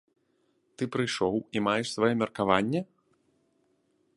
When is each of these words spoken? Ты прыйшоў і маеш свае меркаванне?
Ты 0.77 0.87
прыйшоў 0.95 1.35
і 1.59 1.63
маеш 1.67 1.87
свае 1.99 2.09
меркаванне? 2.23 2.81